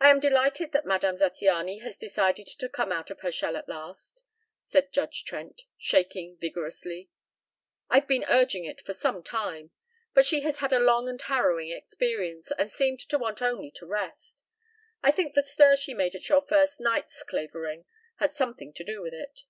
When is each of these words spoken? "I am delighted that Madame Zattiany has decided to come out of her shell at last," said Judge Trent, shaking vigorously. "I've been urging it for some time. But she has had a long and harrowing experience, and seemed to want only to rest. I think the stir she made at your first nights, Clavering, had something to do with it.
"I 0.00 0.10
am 0.10 0.20
delighted 0.20 0.72
that 0.72 0.84
Madame 0.84 1.16
Zattiany 1.16 1.80
has 1.80 1.96
decided 1.96 2.46
to 2.46 2.68
come 2.68 2.92
out 2.92 3.08
of 3.10 3.20
her 3.20 3.32
shell 3.32 3.56
at 3.56 3.70
last," 3.70 4.22
said 4.68 4.92
Judge 4.92 5.24
Trent, 5.24 5.62
shaking 5.78 6.36
vigorously. 6.36 7.08
"I've 7.88 8.06
been 8.06 8.26
urging 8.28 8.66
it 8.66 8.82
for 8.84 8.92
some 8.92 9.22
time. 9.22 9.70
But 10.12 10.26
she 10.26 10.42
has 10.42 10.58
had 10.58 10.74
a 10.74 10.78
long 10.78 11.08
and 11.08 11.22
harrowing 11.22 11.70
experience, 11.70 12.52
and 12.58 12.70
seemed 12.70 13.00
to 13.08 13.16
want 13.18 13.40
only 13.40 13.70
to 13.76 13.86
rest. 13.86 14.44
I 15.02 15.10
think 15.10 15.32
the 15.32 15.42
stir 15.42 15.74
she 15.74 15.94
made 15.94 16.14
at 16.14 16.28
your 16.28 16.42
first 16.42 16.78
nights, 16.78 17.22
Clavering, 17.22 17.86
had 18.16 18.34
something 18.34 18.74
to 18.74 18.84
do 18.84 19.00
with 19.00 19.14
it. 19.14 19.44